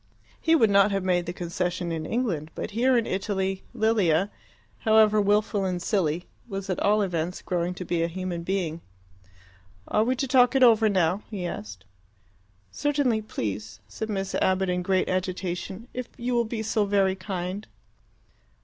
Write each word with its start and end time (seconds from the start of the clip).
He 0.41 0.55
would 0.55 0.71
not 0.71 0.89
have 0.89 1.03
made 1.03 1.27
the 1.27 1.31
concession 1.31 1.91
in 1.91 2.07
England; 2.07 2.49
but 2.55 2.71
here 2.71 2.97
in 2.97 3.05
Italy, 3.05 3.61
Lilia, 3.71 4.31
however 4.79 5.21
wilful 5.21 5.63
and 5.63 5.79
silly, 5.79 6.25
was 6.47 6.71
at 6.71 6.79
all 6.79 7.03
events 7.03 7.43
growing 7.43 7.75
to 7.75 7.85
be 7.85 8.01
a 8.01 8.07
human 8.07 8.41
being. 8.41 8.81
"Are 9.87 10.03
we 10.03 10.15
to 10.15 10.27
talk 10.27 10.55
it 10.55 10.63
over 10.63 10.89
now?" 10.89 11.21
he 11.29 11.45
asked. 11.45 11.85
"Certainly, 12.71 13.21
please," 13.21 13.79
said 13.87 14.09
Miss 14.09 14.33
Abbott, 14.33 14.69
in 14.71 14.81
great 14.81 15.07
agitation. 15.07 15.87
"If 15.93 16.09
you 16.17 16.33
will 16.33 16.45
be 16.45 16.63
so 16.63 16.85
very 16.85 17.13
kind." 17.15 17.67